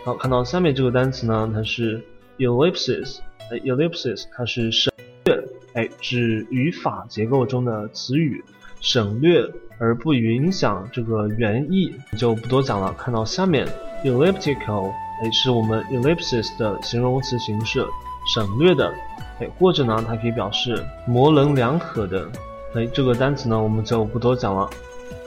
[0.04, 2.02] 好，看到下面这个单词呢，它是
[2.38, 3.18] ellipsis，
[3.52, 4.92] 哎，ellipsis 它是省
[5.26, 8.44] 略，哎，指语法结构中的词语，
[8.82, 9.46] 省略
[9.78, 12.92] 而不影响这个原意，就不多讲了。
[12.98, 13.68] 看到下面
[14.04, 14.90] ，elliptical，
[15.22, 17.86] 哎，是我们 ellipsis 的形容词形式，
[18.34, 18.92] 省略的，
[19.40, 22.28] 哎，或者呢，它可以表示模棱两可的，
[22.76, 24.70] 哎，这个单词呢，我们就不多讲了。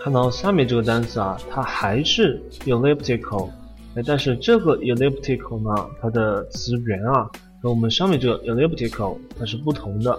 [0.01, 3.49] 看到下面这个单词啊，它还是 elliptical，
[3.95, 7.29] 哎，但是这个 elliptical 呢，它的词源啊，
[7.61, 10.19] 和我们上面这个 elliptical 它是不同的。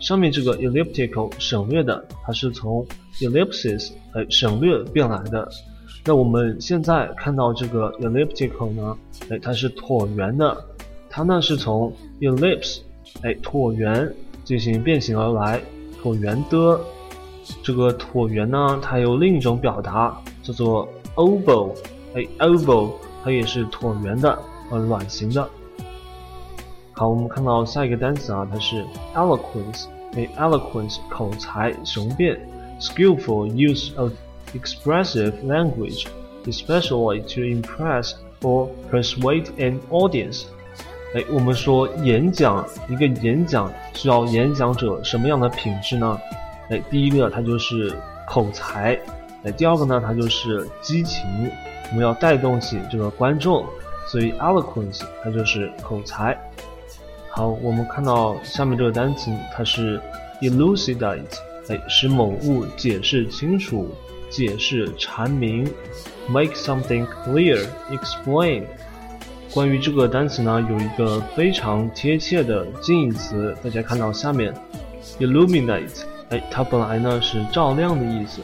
[0.00, 2.86] 上面这个 elliptical 省略的，它是从
[3.20, 5.48] ellipsis 哎省略变来的。
[6.04, 8.96] 那我们现在看到这个 elliptical 呢，
[9.28, 10.56] 哎它是椭圆的，
[11.08, 12.80] 它呢是从 ellipse
[13.22, 14.12] 哎椭圆
[14.44, 15.60] 进行变形而来，
[16.06, 16.80] 椭圆的。
[17.62, 21.74] 这个椭圆呢，它有另一种表达叫做 oval，
[22.14, 22.90] 哎 oval
[23.24, 24.38] 它也是椭圆的，
[24.70, 25.48] 呃卵形的。
[26.92, 29.86] 好，我们看到下一个单词啊，它是 eloquence。
[30.14, 32.40] 哎 eloquence 口才雄辩
[32.80, 34.12] ，skillful use of
[34.54, 36.06] expressive language,
[36.46, 40.44] especially to impress or persuade an audience。
[41.16, 46.20] 哎，我们说演讲，一个演讲需要演讲者什么样的品质呢？
[46.68, 47.96] 哎，第一个它就是
[48.28, 49.00] 口才，
[49.42, 51.24] 哎，第二个呢它就是激情，
[51.90, 53.64] 我们要带动起这个观众，
[54.06, 56.38] 所以 eloquence 它就是口才。
[57.30, 59.98] 好，我们看到下面这个单词，它是
[60.42, 61.24] elucidate，
[61.68, 63.88] 哎，使某物解释清楚、
[64.28, 65.64] 解释阐明
[66.28, 68.64] ，make something clear，explain。
[69.56, 74.52] 关于这个单词呢，有一个非常贴切的近义词，大家看到下面
[75.18, 78.42] ，illuminate，哎，它本来呢是照亮的意思。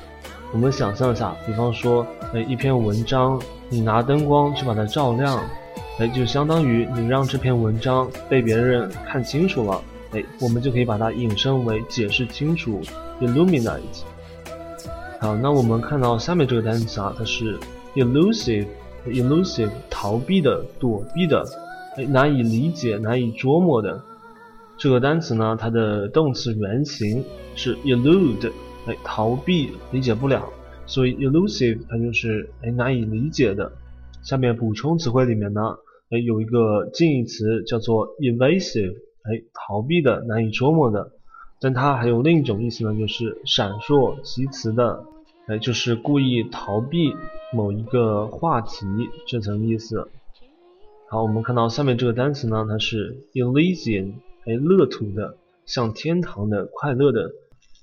[0.54, 5.38] 我们想象一下，比方说，哎，一篇文章，你拿灯光去把它照亮。
[5.98, 12.80] 哎，就相当于你让这篇文章被别人看清楚了，哎，我们就可以把它引申为解释清楚
[13.20, 14.00] ，illuminate。
[15.20, 17.58] 好，那我们看到下面这个单词啊，它是
[17.96, 18.64] elusive
[19.06, 21.44] elusive，逃避的、躲避的，
[21.96, 24.02] 哎，难以理解、难以捉摸的。
[24.78, 28.50] 这个单词呢，它的动词原形是 elude，
[28.86, 30.48] 哎，逃避、理解不了，
[30.86, 33.70] 所以 elusive 它就是哎难以理解的。
[34.22, 35.60] 下面补充词汇里面呢，
[36.10, 41.12] 哎，有一个近义词叫做 evasive，哎，逃避的、难以捉摸的。
[41.60, 45.04] 但它还有另一种意思呢，就是闪烁其词的，
[45.52, 47.14] 哎，就是故意逃避
[47.52, 48.86] 某一个话题
[49.26, 50.08] 这层意思。
[51.10, 54.14] 好，我们看到下面这个单词呢，它是 Elysian，
[54.46, 55.36] 哎，乐土的，
[55.66, 57.32] 像天堂的、快乐的。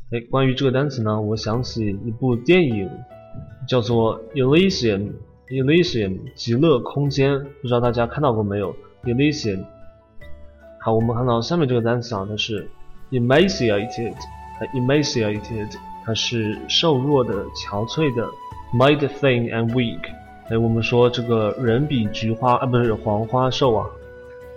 [0.10, 2.90] 哎，关于这个单词呢，我想起一部电影，
[3.68, 5.12] 叫做 Elysian。
[5.50, 9.64] Elysium 极乐空间，不知道大家看到过没有？Elysium。
[10.82, 12.68] 好，我们看到下面这个单词啊，它是
[13.12, 15.72] emaciated，emaciated，
[16.10, 18.28] 它是瘦弱的、憔悴的
[18.74, 20.00] ，made thin and weak。
[20.50, 23.86] 哎，我们说这个人比菊花啊，不是黄花瘦啊。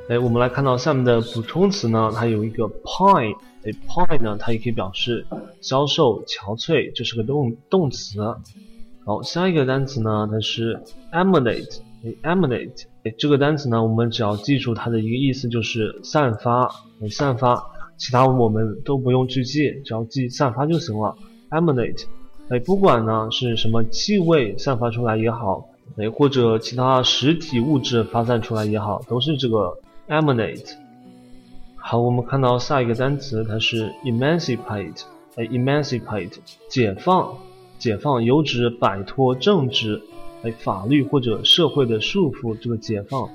[0.09, 5.27] 哎，我们来看到下面的补充词呢，它有一个 pine，哎，pine 呢，它也可以表示
[5.61, 8.19] 消瘦、憔悴，这是个动动词。
[9.05, 11.81] 好，下一个单词呢，它是 emanate。
[12.03, 16.65] 哎，emanate 哎，这个单词呢，我们只要记住它的一个意思就是散发，
[17.03, 17.63] 哎散发，
[17.99, 21.15] 其他我们都不用去记，只要记散发就行了。
[21.53, 22.05] emanate，
[22.49, 30.75] 哎，不管呢是什么气味散发出来也好，哎，或者其他实体物质发散出来也好，都是这个 emanate。
[31.77, 35.03] 好，我们看到下一个单词，它是 emancipate，
[35.37, 36.39] 哎，emancipate，
[36.69, 37.37] 解放。
[37.79, 40.01] 解放有指摆脱政治、
[40.45, 42.57] 哎法律或者社会的束缚。
[42.57, 43.29] 这个解放，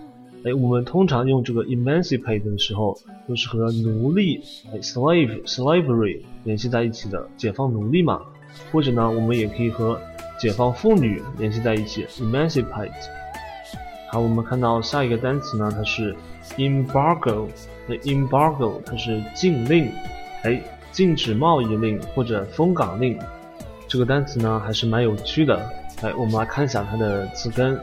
[0.48, 8.22] 哎，我们通常用这个 emancipate 的时候，都是和奴隶、哎 slave、slavery 联系在一起的，解放奴隶嘛。
[8.72, 10.00] 或者呢，我们也可以和
[10.40, 12.92] 解放妇女联系在一起，emancipate。
[14.10, 16.16] 好，我们看到下一个单词呢，它是
[16.56, 17.48] embargo。
[17.86, 19.92] 那 embargo 它是禁令，
[20.44, 20.62] 哎，
[20.94, 23.20] 禁止贸易令或者封港令。
[23.86, 25.58] 这个单词呢还是蛮有趣的，
[26.02, 27.78] 哎，我们来看一下它的词根。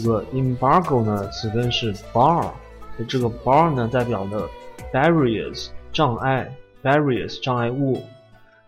[0.00, 2.46] 这个 embargo 呢，词根是 bar，
[3.08, 4.48] 这个 bar 呢代表的
[4.92, 6.48] barriers 障碍
[6.84, 8.00] ，barriers 障碍物。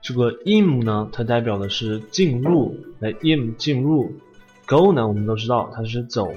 [0.03, 4.11] 这个 in 呢，它代表的是进入，哎，in 进入。
[4.67, 6.33] go 呢，我们都知道它是走，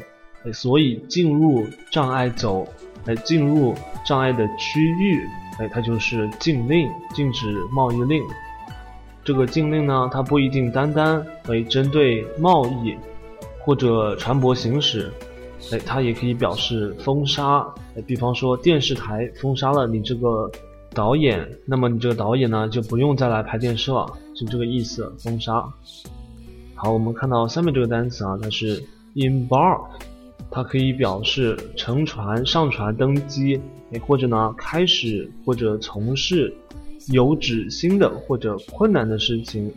[0.45, 2.67] 哎，所以进入障碍走，
[3.05, 3.73] 哎，进入
[4.05, 5.21] 障碍的区域，
[5.59, 8.21] 哎，它就是禁令，禁止贸易令。
[9.23, 12.95] 这个禁令呢，它不一定单单为针对贸易
[13.63, 15.11] 或者船舶行驶，
[15.71, 17.65] 哎，它也可以表示封杀。
[17.95, 20.51] 哎，比方说电视台封杀了你这个
[20.93, 25.63] 导演，那么你这个导演呢就不用再来拍电视了，就这个意思，封杀。
[26.75, 28.83] 好，我们看到下面这个单词啊，它是
[29.15, 29.81] embark，
[30.51, 33.61] 它可以表示乘船、上船、登机，
[33.93, 36.53] 哎，或者呢开始或者从事
[37.07, 39.71] 有指新的或者困难的事情。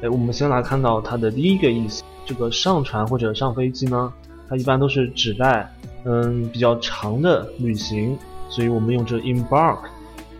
[0.00, 4.12] 哎，我们先来看到它的第一个意思，这个上船或者上飞机呢，
[4.48, 5.68] 它一般都是指代
[6.04, 8.16] 嗯比较长的旅行，
[8.48, 9.78] 所以我们用这 embark。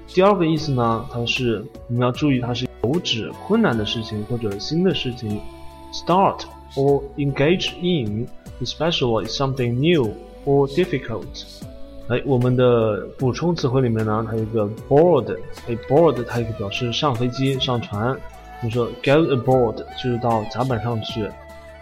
[0.07, 5.41] 第二个意思呢，它是我们要注意，它是有指困难的事情或者新的事情
[5.93, 6.43] ，start
[6.77, 10.11] or engage in，especially something new
[10.47, 11.45] or difficult。
[12.07, 18.17] 哎，我们的补充词汇里面呢，它有一个 board，哎，board 它也可以表示上飞机、上船。
[18.61, 21.31] 比如说 go aboard 就是到甲板上去。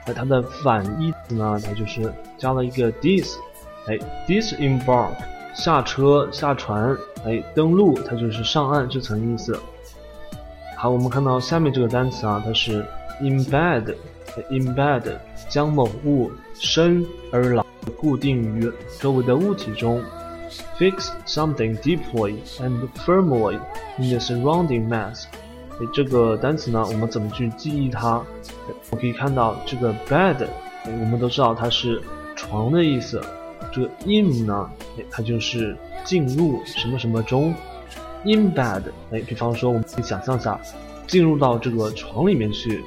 [0.06, 3.36] 那，它的反义词呢，它就是加了一个 dis，
[3.86, 5.14] 哎，disembark。
[5.54, 9.58] 下车、下船，哎，登陆，它就是上岸这层意思。
[10.76, 12.84] 好，我们看到下面这个单词啊，它是
[13.22, 15.14] embed，embed
[15.48, 17.64] 将某物深而牢
[17.96, 20.04] 固定于周围的物体中
[20.78, 23.58] ，fix something deeply and firmly
[23.96, 25.24] in the surrounding mass。
[25.78, 28.22] 哎，这个单词呢，我们怎么去记忆它？
[28.90, 30.46] 我可以看到这个 bed，
[30.84, 32.00] 我们都知道它是
[32.34, 33.20] 床的意思。
[33.72, 37.52] 这个 in 呢，哎，它就是进入什么什么中
[38.24, 40.58] ，in bed，哎，比方说我们可以想象下，
[41.06, 42.82] 进入到这个床里面去，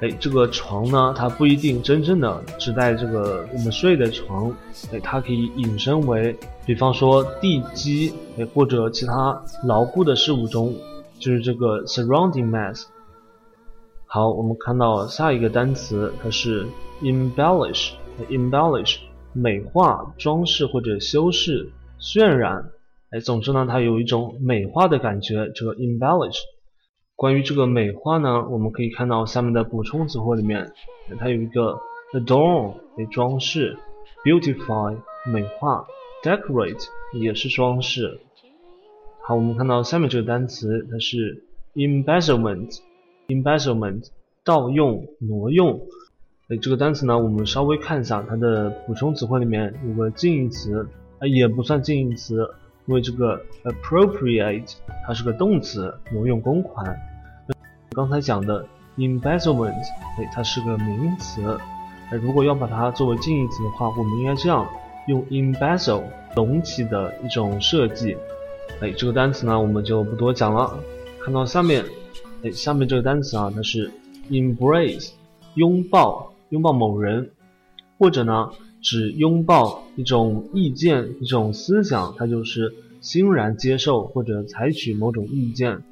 [0.00, 4.52] 哎，这个床呢，它不一定真正的指代这个我们睡的床，
[4.92, 10.72] 哎，它可以引申为，比方说地基，哎，或者其他牢固的事物中，
[11.20, 12.86] 就是这个 surrounding mass。
[14.06, 16.66] 好，我们看到下一个单词，它是
[17.02, 18.98] embellish，embellish。
[19.34, 22.70] 美化、装饰或者修饰、渲染，
[23.10, 25.50] 哎，总之呢，它有一种美化的感觉。
[25.54, 26.40] 这个 embellish，
[27.14, 30.72] 关于这个美化呢，我们可以看到下面的补充词汇里面，
[31.20, 31.78] 它有一个
[32.14, 33.78] adorn，哎，装饰
[34.24, 35.86] ；beautify，美化
[36.24, 38.18] ；decorate，也是装饰。
[39.28, 44.06] 好，我们看到下面这个单词，它是 embezzlement，embezzlement，
[44.42, 45.82] 盗用、挪用。
[46.48, 50.88] 哎，这个单词呢，我们稍微看一下它的补充词汇里面有个近义词，
[51.18, 52.48] 啊，也不算近义词，
[52.86, 56.98] 因为这个 appropriate 它是个动词，挪用公款。
[57.90, 58.64] 刚才讲的
[58.96, 59.74] embezzlement，
[60.16, 61.42] 哎，它是个名词。
[62.10, 64.66] 哎，如果要把它作为近义词的话，我们应该这样
[65.06, 68.16] 用 embezzle，隆起的一种设计。
[68.80, 70.78] 哎，这个单词呢，我们就不多讲了。
[71.20, 71.84] 看到下面，
[72.42, 73.90] 哎，下面这个单词啊，它是
[74.30, 75.10] embrace，
[75.54, 76.32] 拥抱。
[76.50, 77.30] 拥抱某人，
[77.98, 78.50] 或者呢，
[78.80, 85.82] 只拥抱一种意见、一种思想，它就是欣然接受或者采取某种意见，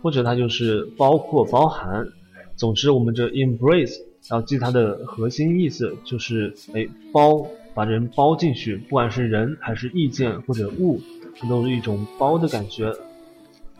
[0.00, 2.06] 或者它就是包括、包含。
[2.54, 3.96] 总之，我们这 embrace
[4.30, 11.00] 要记它的核心意思，就是哎，包，把人包进去，不管是人还是意见或者物，
[11.40, 12.92] 这都是一种包的感觉。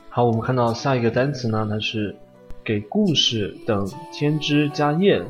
[0.09, 2.15] 好，我们看到下一个单词呢，它是
[2.65, 5.23] 给故事等添枝加叶。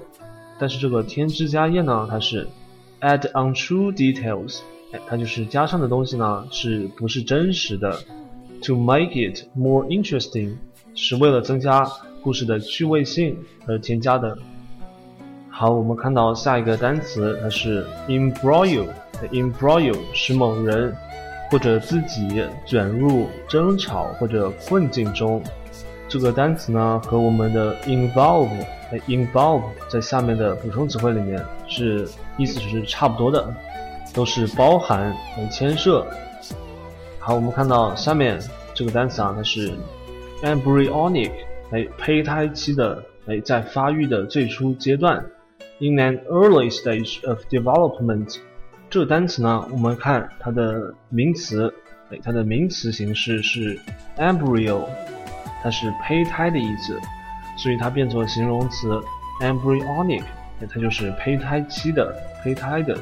[0.60, 2.48] 但是这个添枝加叶呢，它是
[3.00, 4.58] add untrue details，
[5.06, 7.96] 它就是加上的东西呢，是不是真实的
[8.62, 10.56] ？To make it more interesting，
[10.94, 11.88] 是为了增加
[12.22, 13.36] 故事的趣味性
[13.66, 14.36] 而添加的。
[15.48, 20.92] 好，我们看到下一个单词，它是 embroil，embroil 使某人
[21.50, 25.42] 或者自己卷入争吵或者困境中。
[26.08, 28.48] 这个单词呢，和我们的 involve。
[29.06, 32.08] involve 在下面的补充词汇里面是
[32.38, 33.54] 意思是差不多的，
[34.14, 36.06] 都是包含和牵涉。
[37.18, 38.40] 好，我们看到下面
[38.72, 39.70] 这个单词啊，它是
[40.42, 41.32] embryonic，
[41.70, 45.22] 哎，胚胎期的，哎，在发育的最初阶段
[45.80, 48.38] ，in an early stage of development。
[48.90, 51.72] 这个单词呢，我们看它的名词，
[52.10, 53.78] 哎，它的名词形式是
[54.16, 54.84] embryo，
[55.62, 56.98] 它是胚胎的意思。
[57.58, 59.00] 所以它变作形容词
[59.40, 60.22] embryonic，
[60.72, 62.96] 它就是胚胎期的、胚胎的。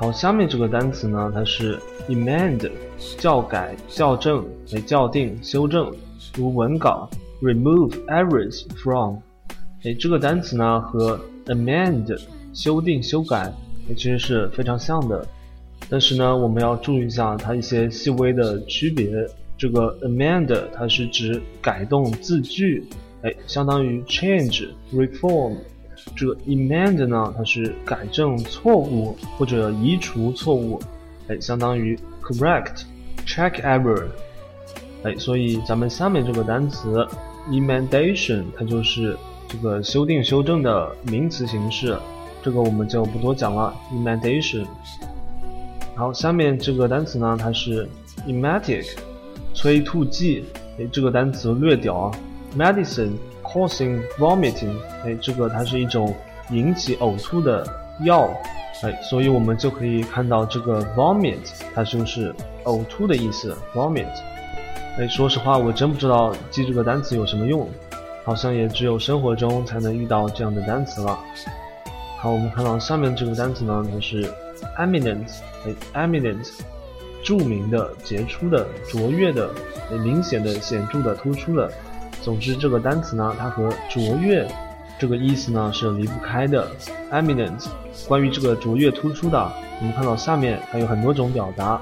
[0.00, 2.68] 好，下面这个单词呢，它是 amend，
[2.98, 5.90] 校改、校正、哎校订、修正，
[6.36, 7.08] 如文稿
[7.40, 9.18] remove errors from。
[9.84, 12.20] 哎，这个单词呢和 amend，
[12.52, 13.50] 修订、修改，
[13.94, 15.26] 其实是非常像的。
[15.88, 19.08] 但是呢，我们要注意一下它一些细微的区别。
[19.58, 22.84] 这个 amend 它是指改动字句。
[23.22, 25.56] 哎，相当于 change reform，
[26.14, 30.78] 这个 amend 呢，它是改正错误或者移除错误。
[31.28, 32.82] 哎，相当于 correct
[33.26, 34.04] check error。
[35.04, 37.06] 哎，所以咱们下面这个单词
[37.48, 39.16] emendation，它就是
[39.48, 41.96] 这个修订、修正的名词形式，
[42.46, 43.74] 这个我们就不多讲了。
[43.92, 44.64] emendation。
[45.96, 47.88] 好，下面这个单词呢，它是
[48.24, 48.86] emetic，
[49.52, 50.44] 催吐剂。
[50.78, 52.14] 哎，这个单词略屌啊
[52.56, 54.76] ，medicine causing vomiting。
[55.04, 56.14] 哎，这个它是一种
[56.50, 57.66] 引起呕吐的
[58.04, 58.30] 药。
[58.84, 62.32] 哎，所以我们就可以看到这个 vomit，它就是
[62.62, 63.56] 呕吐的意思。
[63.74, 64.06] vomit。
[65.00, 67.68] 哎，说实话，我真不知道记这个单词有什么用，
[68.22, 71.18] 好像也只有生活中才能遇到这样的单词了。
[72.26, 74.28] 好，我们看到下面这个单词呢，它是
[74.78, 75.28] eminent，
[75.64, 76.50] 哎，eminent，
[77.22, 79.48] 著名的、杰出的、卓越的、
[80.02, 81.70] 明显的、显著的、突出的。
[82.22, 84.44] 总之，这个单词呢，它和卓越
[84.98, 86.68] 这个意思呢是离不开的。
[87.12, 87.64] eminent，
[88.08, 89.38] 关于这个卓越、突出的，
[89.78, 91.80] 我们看到下面还有很多种表达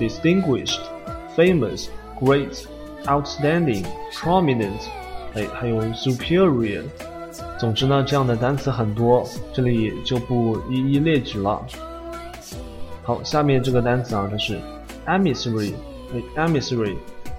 [0.00, 1.88] ：distinguished，famous。
[2.18, 2.64] Great,
[3.04, 4.86] outstanding, prominent，
[5.34, 6.82] 哎，还有 superior。
[7.58, 11.64] 总之呢，这样的单词很多，这里就不一一列举了。
[13.02, 14.58] 好，下面这个单词啊，它是
[15.06, 15.72] emissary，
[16.12, 16.96] 哎，emissary，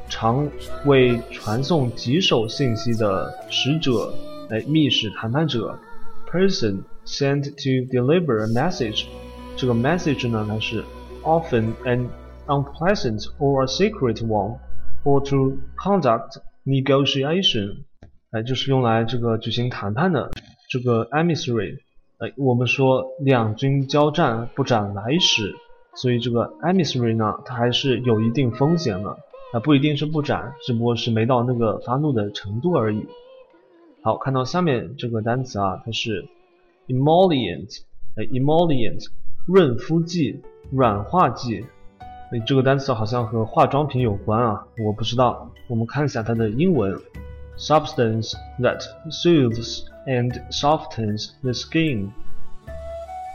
[0.09, 0.47] 常
[0.85, 4.13] 为传送棘手信息的使者，
[4.49, 5.77] 哎，密使、谈判者。
[6.31, 9.05] Person sent to deliver a message，
[9.55, 10.83] 这个 message 呢，它是
[11.23, 12.09] often an
[12.47, 14.57] unpleasant or a secret one。
[15.05, 17.85] or to conduct negotiation，
[18.43, 20.29] 就是用来这个举行谈判的
[20.69, 21.79] 这个 emissary，
[22.19, 25.53] 哎，我们说两军交战不斩来使，
[25.95, 29.09] 所以这个 emissary 呢，它还是有一定风险的，
[29.53, 33.05] 啊，不一定是不斩，只不过是没到那个发怒的程度而已。
[34.01, 36.27] 好，看到下面这个单词啊，它是
[36.87, 37.81] emollient，
[38.15, 39.07] 哎，emollient，
[39.45, 41.65] 润肤剂、软化剂。
[42.31, 45.49] 哎，这个单词好像和化妆品有关啊，我不知道。
[45.69, 46.97] 我们看一下它的英文
[47.58, 52.10] ：substance that soothes and softens the skin。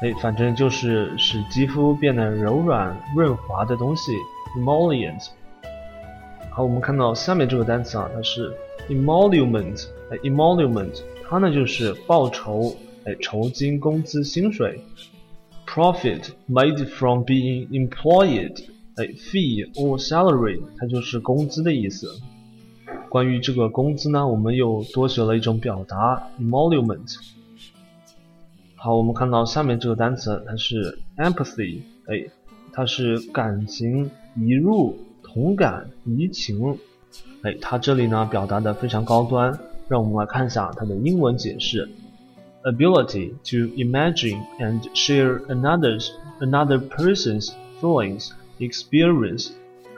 [0.02, 4.12] 哎，反正就是使肌肤变得柔软润滑的东西，
[4.56, 5.28] emollient。
[6.52, 8.56] 好，我们看到下面这个单词啊，它是
[8.90, 9.88] emolument。
[10.10, 12.76] 哎，emolument，它呢就是报酬，
[13.06, 14.80] 哎，酬金、工资、薪水，
[15.68, 18.66] profit made from being employed。
[18.98, 22.08] 哎，fee or salary，它就是工资的意思。
[23.13, 27.15] 关于这个工资呢，我们又多学了一种表达，emolument。
[28.75, 32.31] 好，我们看到下面这个单词，它是 empathy，哎，
[32.73, 36.79] 它是感情移入、同感、移情。
[37.43, 39.59] 哎，它这里呢表达的非常高端，
[39.89, 41.91] 让我们来看一下它的英文解释
[42.65, 46.09] ：ability to imagine and share another's
[46.41, 48.31] another person's feelings。
[48.59, 49.51] Experience，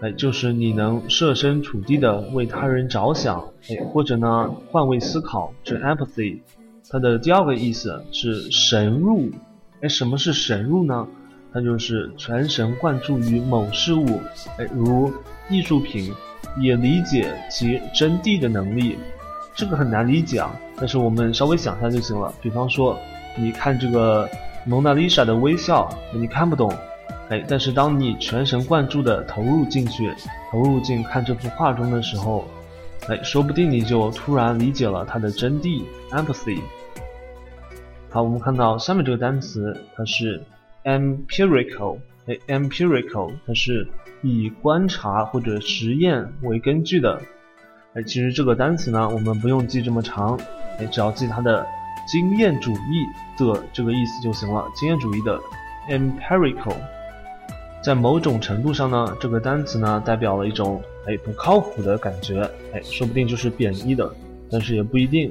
[0.02, 6.40] 哎，就是你能设身处地的为他人着想，哎，或者呢换位思考，这 empathy。
[6.90, 9.30] 它的第二个意思是神入，
[9.80, 11.06] 哎，什么是神入呢？
[11.52, 14.20] 它就是全神贯注于某事物，
[14.58, 15.12] 哎，如
[15.48, 16.12] 艺术品，
[16.58, 18.98] 也理解其真谛的能力。
[19.54, 22.34] 这个很难理解啊，但是我们稍微想一下就行了。
[22.42, 22.98] 比方说，
[23.36, 24.28] 你看这个
[24.66, 26.72] 蒙娜丽莎的微笑，你看不懂。
[27.30, 30.12] 哎，但是当你全神贯注的投入进去，
[30.50, 32.44] 投入进看这幅画中的时候，
[33.08, 36.60] 哎，说不定你就突然理解了它的真谛，empathy。
[38.10, 40.42] 好，我们看到下面这个单词，它是
[40.84, 43.88] empirical，哎，empirical，它是
[44.22, 47.20] 以观察或者实验为根据的。
[47.94, 50.38] 哎，其实这个单词呢，我们不用记这么长，
[50.78, 51.66] 哎，只要记它的
[52.06, 53.06] 经验主义
[53.38, 54.70] 的这个意思就行了。
[54.76, 55.40] 经验主义的
[55.88, 56.76] empirical。
[57.84, 62.40] 在某种程度上呢，这个单词呢代表了一种哎不靠谱的感觉，
[62.72, 64.10] 哎，说不定就是贬义的，
[64.50, 65.30] 但是也不一定。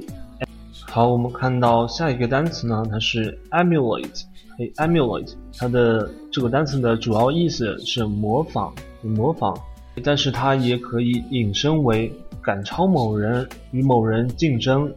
[0.86, 4.22] 好，我们看到下一个单词呢，它是 emulate，
[4.60, 9.58] 哎，emulate，它的这个单词的主要意思是模仿，模仿，
[10.04, 14.88] 但是它也可以引申为赶超某人，与某人竞争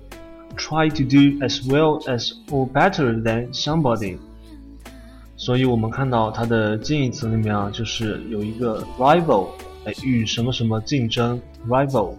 [0.55, 4.15] ，try to do as well as or better than somebody。
[5.39, 9.49] 所以我们看到它的近义词里面啊，就是有一个 rival，
[9.85, 12.15] 哎，与什么什么竞争，rival。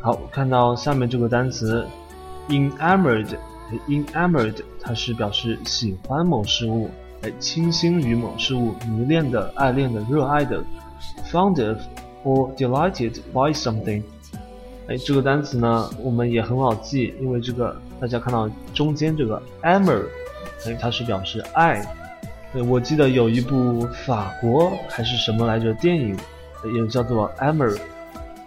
[0.00, 1.86] 好，看到下面这个单词
[2.50, 6.90] enamored，enamored，它是表示喜欢某事物，
[7.22, 10.62] 哎，倾心于某事物，迷恋的、爱恋的、热爱的
[11.32, 11.78] ，fond of
[12.24, 14.02] or delighted by something。
[14.88, 20.04] 哎，这个单词呢，我们也很好记，因为这个大家看到中间这个 amor。
[20.58, 21.84] 所以它是表示爱。
[22.52, 26.16] 对，我记得有一部法国还是什么来着电影，
[26.74, 27.74] 也叫做《Amor》，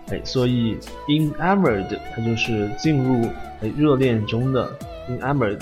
[0.10, 0.78] 哎，所以
[1.08, 3.30] enamored 它就是进入
[3.62, 4.72] 哎热恋中的
[5.10, 5.62] enamored。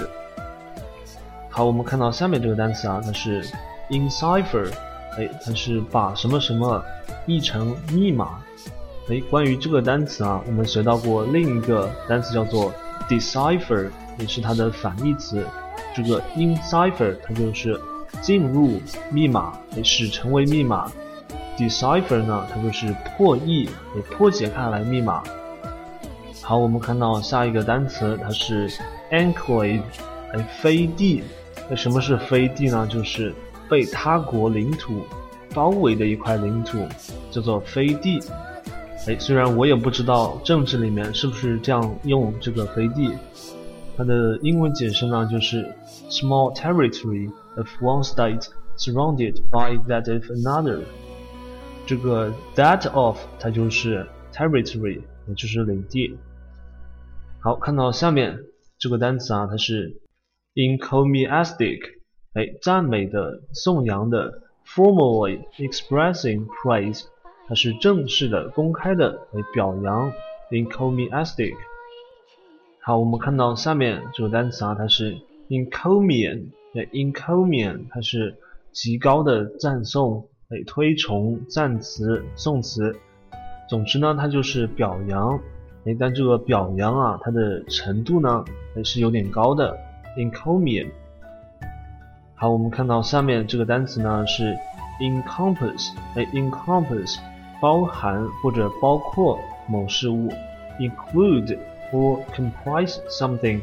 [1.49, 3.43] 好，我们看到下面这个单词啊，它是
[3.89, 4.71] encipher，
[5.17, 6.81] 哎，它是把什么什么
[7.25, 8.39] 译成密码。
[9.09, 12.71] 哎，关于这个单词啊，我们学到过另一个单词叫做
[13.09, 15.43] decipher，也是它的反义词。
[15.97, 17.79] 这个 encipher 它就是
[18.21, 18.79] 进入
[19.11, 20.91] 密码，哎，使成为密码。
[21.57, 25.23] decipher 呢，它就是破译，也破解开来密码。
[26.43, 28.69] 好，我们看到下一个单词，它是
[29.11, 29.81] enclave，
[30.33, 31.23] 哎，飞地。
[31.67, 32.87] 那什么是飞地呢？
[32.87, 33.33] 就是
[33.67, 35.01] 被他国领土
[35.53, 36.77] 包围的一块领土，
[37.31, 38.21] 叫做飞地。
[39.07, 43.11] 哎，虽然我也不知道政治里面是不是这样用这个飞地，
[43.96, 45.74] 它的英文解释呢就是
[46.08, 50.80] small territory of one state surrounded by that of another。
[51.86, 56.16] 这个 that of 它就是 territory，也就是领地。
[57.40, 58.38] 好，看到下面
[58.78, 60.00] 这个单词啊，它是。
[60.54, 61.80] encomiastic，
[62.34, 64.30] 哎，赞美的、颂扬的；
[64.66, 67.04] formally expressing praise，
[67.48, 70.12] 它是正式的、公开的来表扬。
[70.50, 71.54] encomiastic。
[72.87, 75.17] 好，我们看到下面这个单词啊，它是
[75.49, 78.37] encomium，哎，encomium，它是
[78.71, 82.95] 极高的赞颂、哎，推崇、赞词、颂词。
[83.67, 85.37] 总之呢，它就是表扬。
[85.83, 89.77] 哎，但这个表扬啊，它的程度呢，还是有点高的。
[90.15, 90.87] encomium。
[92.35, 94.57] 好，我们看到下面这个单词呢是
[95.01, 97.17] encompass，哎，encompass
[97.59, 100.29] 包含或者包括某事物
[100.79, 101.57] ，include
[101.91, 103.61] or comprise something，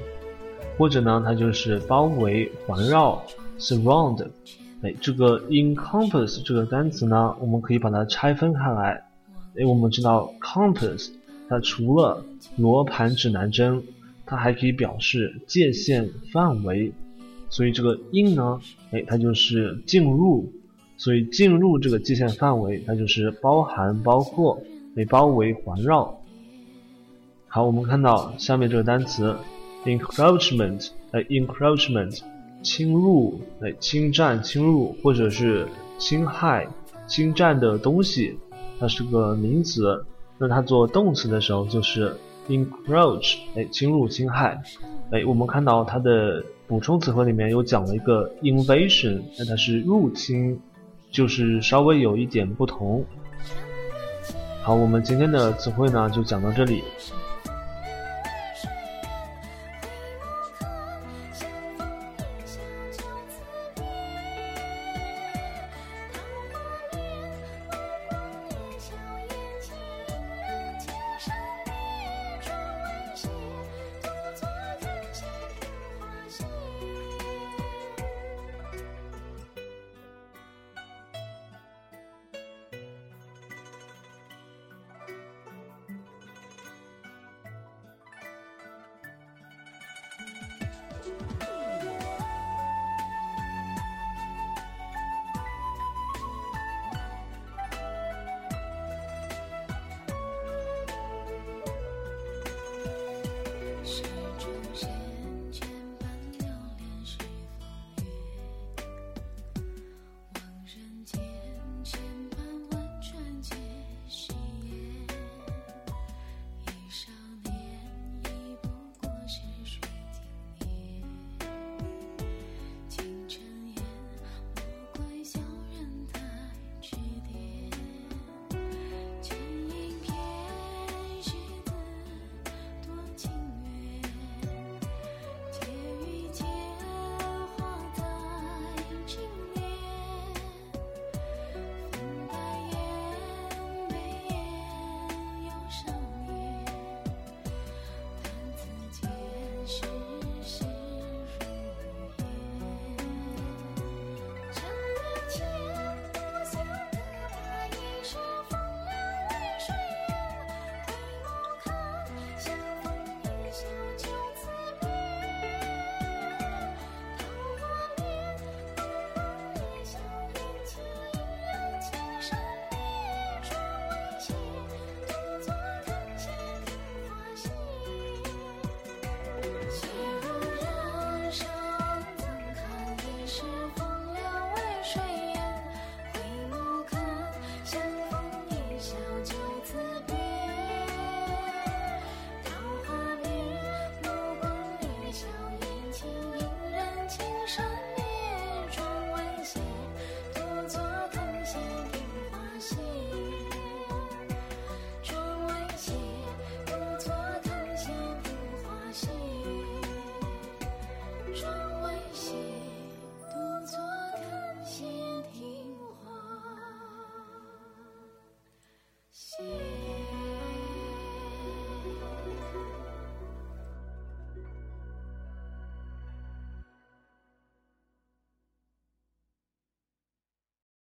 [0.79, 3.23] 或者呢它就是包围、环绕
[3.59, 4.27] ，surround。
[4.83, 9.05] 哎，这个 encompass 这个单词呢，我们可以把它拆分开来。
[9.57, 11.11] 哎，我们知道 compass
[11.49, 12.25] 它除了
[12.57, 13.83] 罗盘指南针。
[14.27, 16.91] 它还可以表示界限范围，
[17.51, 18.59] 所以这个 in 呢，
[18.91, 20.51] 哎，它就是进入，
[20.97, 24.59] 所以进入这个界限范围，它就是包含、包括、
[24.97, 26.19] 被包围、环绕。
[27.55, 29.37] 好，我们看到下面这个单词
[29.85, 32.21] encroachment，哎，encroachment，
[32.65, 36.67] 侵入，哎，侵占、侵入或者是侵害、
[37.07, 38.37] 侵占的东西，
[38.81, 40.05] 它是个名词，
[40.37, 42.17] 那它做动词的时候就是。
[42.49, 44.61] encroach，哎，侵入、侵害，
[45.13, 50.59] 哎，我们看到它的补充词汇里面有讲了一个 invasion，那它是入侵，
[51.13, 53.05] 就是稍微有一点不同。
[54.61, 56.83] 好，我们今天的词汇呢就讲到这里。